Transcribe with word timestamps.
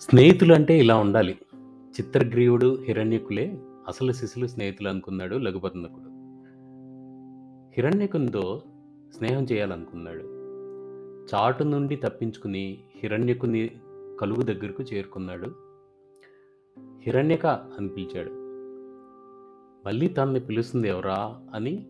స్నేహితులు 0.00 0.54
అంటే 0.54 0.78
ఇలా 0.78 0.96
ఉండాలి. 0.96 1.38
చిత్రగ్రీవుడు, 1.90 2.78
హిరణ్యకులే 2.84 3.58
అసలు 3.88 4.12
శిషులు 4.12 4.46
స్నేహితులు 4.46 4.88
అనుకున్నాడు 4.88 5.36
లఘుపతినకుడు. 5.36 6.10
హిరణ్యకునితో 7.76 8.62
స్నేహం 9.16 9.42
చేయాలనుకున్నాడు. 9.44 10.20
చాటు 11.34 11.64
నుండి 11.64 11.96
తప్పించుకుని 11.96 12.78
హిరణ్యకుని 12.96 13.70
కలుగు 14.20 14.42
దగ్గరకు 14.42 14.82
చేరుకున్నాడు. 14.82 15.50
హిరణ్యక 17.02 17.46
అని 17.46 17.88
పిలిచాడు. 17.88 18.30
మళ్ళీ 19.86 20.08
తనని 20.08 20.40
పిలుస్తుంది 20.40 20.88
ఎవరా 20.88 21.40
అని 21.54 21.86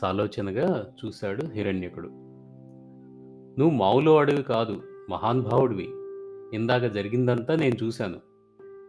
సాలోచనగా 0.00 0.86
చూశాడు 1.04 1.46
హిరణ్యకుడు. 1.46 2.08
నువ్వు 3.58 3.70
మామూలు 3.70 4.10
వాడివి 4.10 4.42
కాదు 4.42 4.82
మహానుభావుడివి. 5.10 5.88
ఇందాక 6.54 6.84
జరిగిందంతా 6.84 7.56
నేను 7.56 7.84
చూశాను. 7.84 8.16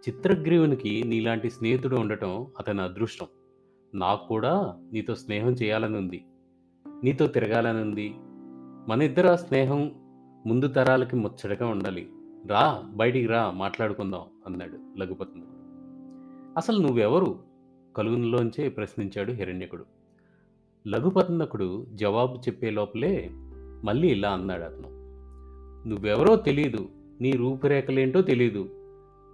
చిత్రగ్రీవునికి 0.10 1.04
నీలాంటి 1.04 1.50
స్నేహితుడు 1.50 1.96
ఉండటం 1.96 2.48
అతని 2.60 2.82
అదృష్టం. 2.82 3.28
నాకు 3.94 4.28
కూడా 4.28 4.76
నీతో 4.94 5.16
స్నేహం 5.16 5.52
చేయాలని 5.52 5.98
ఉంది. 5.98 6.26
నీతో 7.04 7.28
తిరగాలని 7.28 7.82
ఉంది. 7.82 8.16
మన 8.92 9.02
ఇద్దరు 9.02 9.36
స్నేహం 9.36 9.92
ముందు 10.48 10.68
తరాలకి 10.68 11.16
ముచ్చటగా 11.16 11.68
ఉండాలి. 11.68 12.10
రా 12.48 12.84
బయటికి 12.96 13.26
రా 13.26 13.52
మాట్లాడుకుందాం 13.52 14.22
అన్నాడు 14.48 15.00
లఘుపతినకుడు. 15.00 15.56
అసలు 16.58 16.78
నువ్వెవరు? 16.78 17.40
కలుగునిలోంచే 17.98 18.70
ప్రశ్నించాడు 18.70 19.32
హిరణ్యకుడు. 19.32 19.86
లఘుపతినకుడు 20.88 21.88
జవాబు 21.94 22.36
చెప్పే 22.36 22.70
లోపలే 22.70 23.30
మళ్ళీ 23.84 24.08
ఇలా 24.08 24.30
అన్నాడు 24.30 24.64
అతను. 24.64 24.96
నువ్వెవరో 25.90 26.36
తెలియదు 26.36 26.90
నీ 27.22 27.32
రూపురేఖలేంటో 27.32 28.22
తెలీదు. 28.22 28.70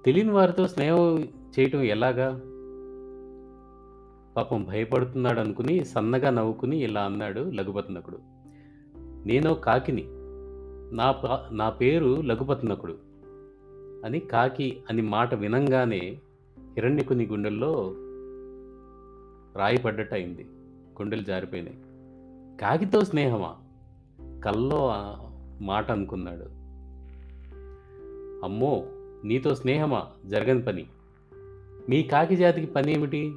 తెలియని 0.05 0.31
వారితో 0.31 0.67
స్నేహం 0.67 1.23
చేయటం 1.59 1.81
ఎలాగా? 1.81 2.41
పాపం 4.37 4.63
భయపడుతున్నాడు 4.63 5.39
అనుకుని 5.39 5.85
సన్నగా 5.85 6.29
నవ్వుకుని 6.29 6.77
ఇలా 6.77 7.01
అన్నాడు 7.01 7.39
లఘుపతినకుడు. 7.39 8.19
నేనో 8.97 9.53
కాకిని. 9.53 10.05
నా 10.95 11.15
నా 11.51 11.69
పేరు 11.69 12.21
లఘుపతినకుడు. 12.21 12.97
అని 14.05 14.19
కాకి 14.19 14.83
అని 14.89 15.01
మాట 15.01 15.35
వినంగానే 15.35 16.19
హిరణ్యకుని 16.59 17.25
గుండెల్లో 17.25 17.93
రాయి 19.55 19.77
పడ్డట్టయింది. 19.77 20.43
గుండెలు 21.01 21.21
జారిపోయినాయి. 21.21 21.77
కాకితో 22.57 23.01
స్నేహమా? 23.01 23.55
కల్లో 24.45 24.93
మాట 25.61 25.91
అనుకున్నాడు. 25.91 26.60
అమ్మో! 28.43 28.85
నీతో 29.23 29.55
స్నేహమా? 29.55 30.07
జరగని 30.25 30.61
పని. 30.61 30.85
మీ 31.89 32.03
కాకి 32.03 32.35
జాతికి 32.35 32.67
పని 32.67 32.93
ఏమిటి 32.93 33.33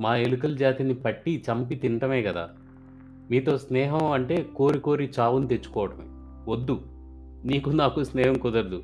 మా 0.00 0.16
ఎలుకల 0.16 0.56
జాతిని 0.56 0.94
పట్టి 0.94 1.44
చంపి 1.50 1.74
తినటమే 1.74 2.22
కదా 2.22 2.50
మీతో 3.30 3.58
స్నేహం 3.58 4.12
అంటే 4.12 4.46
కోరి 4.56 4.80
కోరి 4.80 5.10
చావును 5.20 5.46
తెచ్చుకోవటమే. 5.46 6.04
వద్దు. 6.52 6.82
నీకు 7.44 7.70
నాకు 7.70 8.04
స్నేహం 8.04 8.38
కుదరదు. 8.38 8.82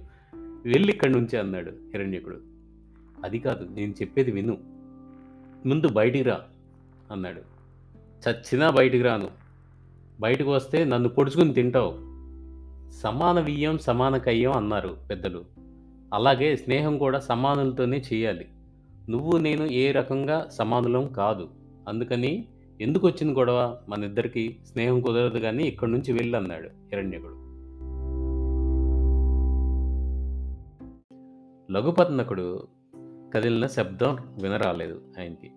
వెళ్ళి 0.64 0.92
ఇక్కడి 0.92 1.12
నుంచి 1.12 1.38
అన్నాడు 1.38 1.70
హిరణ్యకుడు. 1.70 2.36
అది 3.24 3.38
కాదు 3.38 3.68
నేను 3.74 3.92
చెప్పేది 3.92 4.30
విను. 4.30 4.58
ముందు 5.66 5.88
బయటికి 5.88 6.24
రా 6.24 6.40
అన్నాడు. 7.12 7.40
చచ్చినా 8.28 8.70
బయటికి 8.70 9.04
రాను. 9.04 9.28
బయటకు 10.20 10.50
వస్తే 10.50 10.84
నన్ను 10.84 11.08
పొడుచుకుని 11.08 11.54
తింటావు. 11.54 12.09
సమాన 12.92 13.40
వియ్యం 13.40 13.78
సమాన 13.78 14.16
కయ్యం 14.16 14.52
అన్నారు 14.52 14.96
పెద్దలు. 15.10 15.44
అలాగే 16.14 16.56
స్నేహం 16.56 16.98
కూడా 16.98 17.20
సమానులతోనే 17.20 18.02
చేయాలి 18.12 18.46
నువ్వు 19.10 19.38
నేను 19.38 19.64
ఏ 19.64 19.90
రకంగా 19.90 20.48
సమానులం 20.48 21.06
కాదు. 21.06 21.48
అందుకని 21.88 22.48
ఎందుకు 22.80 23.06
వచ్చింది 23.06 23.38
గొడవ? 23.38 23.78
మనిద్దరికీ 23.88 24.56
స్నేహం 24.72 25.00
కుదరదు 25.00 25.38
కానీ 25.38 25.64
ఇక్కడి 25.64 25.92
నుంచి 25.92 26.12
వెళ్ళు 26.12 26.36
అన్నాడు 26.36 26.68
హిరణ్యకుడు. 26.68 27.50
లఘుపత్నకుడు 31.72 32.68
కదిలిన 33.34 33.66
శబ్దం 33.66 34.18
వినరాలేదు 34.42 35.00
ఆయనకి. 35.20 35.50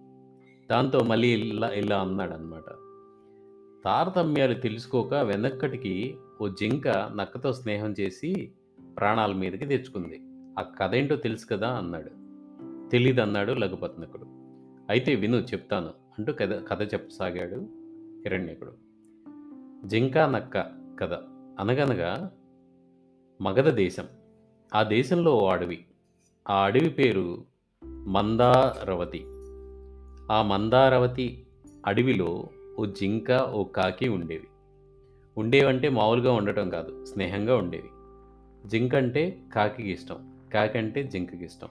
దాంతో 0.72 0.99
మళ్ళీ 0.99 1.27
ఇలా 1.27 1.67
ఇలా 1.67 1.97
అన్నాడు 1.97 2.31
అనమాట 2.31 2.63
తారతమ్యాలు 3.85 4.53
తెలుసుకోక 4.53 5.13
వెనక్కటికి 5.13 6.16
ఓ 6.41 6.47
జింక 6.47 6.88
నక్కతో 6.88 7.53
స్నేహం 7.53 7.95
చేసి 7.99 8.51
ప్రాణాల 8.97 9.33
మీదకి 9.33 9.66
తెచ్చుకుంది. 9.66 10.21
ఆ 10.59 10.61
కథేంటో 10.61 11.16
తెలుసు 11.16 11.45
కదా 11.45 11.69
అన్నాడు. 11.69 12.09
తెలీదన్నాడు 12.89 13.53
లఘుపత్నకుడు 13.53 14.23
అయితే 14.89 15.16
విను 15.16 15.38
చెప్తాను 15.38 15.88
అంటూ 15.88 16.33
కథ 16.33 16.67
కథ 16.67 16.93
చెప్పసాగాడు 16.93 17.55
హిరణ్యకుడు. 18.23 18.73
జింక 19.88 20.17
నక్క 20.17 20.61
కథ. 20.99 21.13
అనగనగా 21.59 22.31
మగధ 23.41 23.69
దేశం. 23.69 24.07
ఆ 24.75 24.83
దేశంలో 24.83 25.35
ఓ 25.35 25.47
అడవి. 25.47 25.85
ఆ 26.49 26.63
అడవి 26.66 26.89
పేరు 26.89 27.43
మందారవతి. 27.85 29.23
ఆ 30.31 30.41
మందారవతి 30.41 31.47
అడవిలో 31.85 32.49
ఓ 32.79 32.85
జింక, 32.85 33.31
ఓ 33.31 33.63
కాకి 33.63 34.09
ఉండేవి. 34.09 34.47
ఉండేవంటే 35.38 35.89
మామూలుగా 35.89 36.34
ఉండటం 36.34 36.69
కాదు. 36.69 37.06
స్నేహంగా 37.06 37.56
ఉండేవి. 37.56 37.89
జింక 38.69 38.95
అంటే 38.95 39.39
కాకికి 39.56 39.91
ఇష్టం. 39.91 40.39
కాకి 40.53 40.78
అంటే 40.78 41.03
జింకకి 41.03 41.45
ఇష్టం 41.45 41.67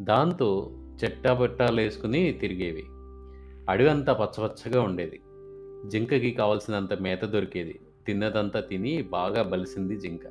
దాంతో 0.00 0.70
చెట్టాపట్టాలేసుకుని 1.04 2.32
తిరిగేవి. 2.32 2.84
అడవి 3.70 3.90
అంతా 3.90 4.12
పచ్చపచ్చగా 4.12 4.82
ఉండేది. 4.82 5.20
జింకకి 5.88 6.30
కావలసినంత 6.30 6.94
మేత 6.94 7.24
దొరికేది. 7.24 7.80
తిన్నదంతా 8.06 8.60
తిని 8.60 9.02
బాగా 9.02 9.42
బలిసింది 9.42 9.96
జింక. 9.96 10.26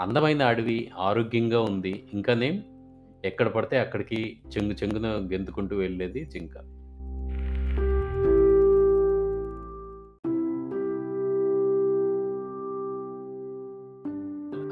అందమైన 0.00 0.42
అడవి, 0.42 0.90
ఆరోగ్యంగా 0.98 1.60
ఉంది. 1.60 2.10
ఇంకానేం 2.12 2.62
ఎక్కడ 3.24 3.48
పడితే 3.48 3.78
అక్కడికి 3.78 4.38
చెంగు 4.56 4.72
చెంగున 4.72 5.32
గెంతుకుంటూ 5.32 5.76
వెళ్ళేది 5.76 6.24
జింక. 6.24 6.75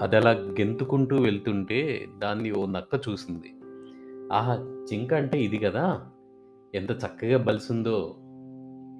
అదలా 0.00 0.30
గెంతుకుంటూ 0.30 1.16
వెళ్తుంటే 1.16 2.08
దాన్ని 2.18 2.52
ఓ 2.52 2.66
నక్క 2.66 3.00
చూసింది. 3.08 3.54
ఆహా! 4.32 4.84
జింక 4.90 5.14
అంటే 5.14 5.42
ఇది 5.42 5.58
కదా 5.58 6.06
ఎంత 6.74 6.90
చక్కగా 6.90 7.38
బలిసిందో. 7.38 8.16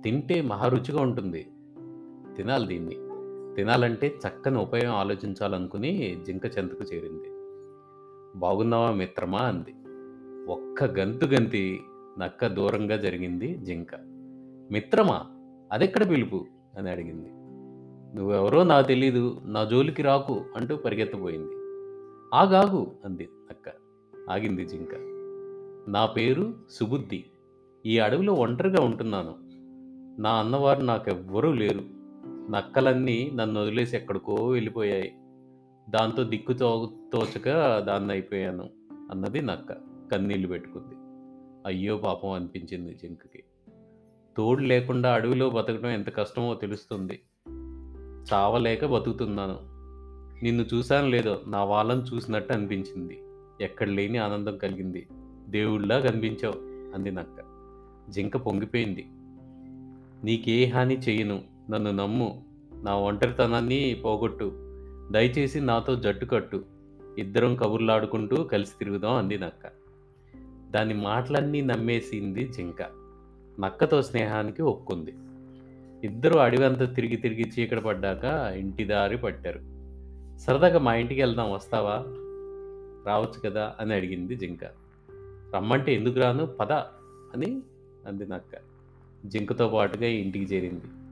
తింటే 0.05 0.43
మహా 0.43 0.69
రుచిగా 0.69 1.00
ఉంటుంది. 1.00 1.47
తినాలి 2.37 2.66
దీన్ని. 2.66 2.94
తినాలంటే 3.56 4.19
చక్కని 4.28 4.59
ఉపాయం 4.59 4.91
ఆలోచించాలనుకుని 4.91 6.22
జింక 6.27 6.47
చెంతకు 6.47 6.84
చేరింది. 6.84 7.28
బాగున్నావా 8.38 8.91
మిత్రమా 8.91 9.38
అంది. 9.38 9.75
ఒక్క 10.53 10.84
గంతు 10.84 11.26
గంతి 11.26 11.81
నక్క 12.19 12.47
దూరంగా 12.47 12.97
జరిగింది 12.97 13.55
జింక. 13.55 13.88
మిత్రమా? 14.71 15.26
అదెక్కడ 15.72 16.11
పిలుపు? 16.11 16.47
అని 16.78 16.91
అడిగింది. 16.91 17.44
నువ్వెవరో 18.14 18.64
నాకు 18.64 18.86
తెలీదు. 18.86 19.41
నా 19.44 19.64
జోలికి 19.64 20.02
రాకు 20.02 20.44
అంటూ 20.56 20.76
పరిగెత్తబోయింది. 20.76 21.52
ఆగాగు 22.34 22.92
అంది 23.04 23.28
నక్క. 23.50 23.72
ఆగింది 24.30 24.66
జింక. 24.66 24.94
నా 25.91 26.06
పేరు 26.06 26.54
సుబుద్ధి. 26.70 27.25
ఈ 27.86 27.98
అడవిలో 27.98 28.32
ఒంటరిగా 28.32 28.84
ఉంటున్నాను. 28.84 29.34
నా 30.20 30.30
అన్నవారు 30.30 30.80
నాకెవ్వరూ 30.80 31.52
లేరు. 31.52 31.80
నక్కలన్నీ 32.50 33.32
నన్ను 33.34 33.62
వదిలేసి 33.62 33.96
ఎక్కడికో 33.96 34.34
వెళ్ళిపోయాయి. 34.34 35.14
దాంతో 35.90 36.25
దిక్కు 36.25 36.52
తోచక 37.12 37.78
దాన్ని 37.78 38.11
అయిపోయాను 38.11 38.70
అన్నది 39.11 39.43
నక్క 39.43 39.72
కన్నీళ్ళు 40.12 40.49
పెట్టుకుంది. 40.49 40.94
అయ్యో 41.66 41.96
పాపం 41.96 42.31
అనిపించింది 42.31 42.94
జింకకి. 42.94 43.44
తోడు 44.37 44.61
లేకుండా 44.61 45.14
అడవిలో 45.14 45.50
బతకడం 45.50 45.90
ఎంత 45.90 46.14
కష్టమో 46.14 46.55
తెలుస్తుంది. 46.55 47.20
చావలేక 48.32 48.85
బతుకుతున్నాను. 48.85 49.59
నిన్ను 50.44 50.65
చూశాను 50.75 51.09
లేదో 51.09 51.41
నా 51.47 51.65
వాళ్ళని 51.65 52.03
చూసినట్టు 52.03 52.53
అనిపించింది. 52.53 53.23
ఎక్కడ 53.61 53.88
లేని 53.88 54.19
ఆనందం 54.19 54.59
కలిగింది. 54.59 55.06
దేవుళ్ళా 55.49 56.00
కనిపించావు 56.00 56.55
అంది 56.97 57.11
నక్క. 57.11 57.43
జింక 58.11 58.37
పొంగిపోయింది. 58.37 59.06
నీకే 60.25 60.65
హాని 60.65 60.94
చేయను 60.94 61.43
నన్ను 61.71 61.91
నమ్ము. 61.91 62.44
నా 62.82 62.97
ఒంటరితనాన్ని 62.97 64.03
పోగొట్టు. 64.05 64.53
దయచేసి 65.11 65.61
నాతో 65.61 65.94
జట్టు 65.94 66.26
కట్టు. 66.26 66.65
ఇద్దరం 67.19 67.56
కబుర్లాడుకుంటూ 67.56 68.44
కలిసి 68.44 68.73
తిరుగుదాం 68.79 69.15
అంది 69.15 69.38
నక్క. 69.38 69.71
దాని 70.71 70.94
మాటలన్నీ 70.94 71.61
నమ్మేసింది 71.61 72.49
జింక. 72.49 72.82
నక్కతో 73.61 74.03
స్నేహానికి 74.03 74.62
ఒప్పుకుంది. 74.62 75.15
ఇద్దరు 76.04 76.38
అడవి 76.38 76.64
అంతా 76.64 76.84
తిరిగి 76.84 77.16
తిరిగి 77.16 77.52
చీకటి 77.58 77.80
పడ్డాక 77.80 78.24
ఇంటి 78.56 78.84
దారి 78.84 79.16
పట్టారు. 79.16 79.60
సరదాగా 80.38 80.78
మా 80.78 80.94
ఇంటికి 80.94 81.20
వెళ్దాం 81.20 81.52
వస్తావా? 81.52 82.04
రావచ్చు 83.06 83.50
కదా? 83.50 83.74
అని 83.80 83.94
అడిగింది 83.94 84.36
జింక. 84.36 84.64
రమ్మంటే 85.54 85.94
ఎందుకు 85.94 86.20
రాను? 86.20 86.46
పద 86.46 86.72
అని 87.34 87.62
అంది 88.06 88.26
నక్క 88.26 88.58
జింకతో 89.26 89.68
పాటుగా 89.68 90.06
ఇంటికి 90.06 90.54
చేరింది. 90.54 91.03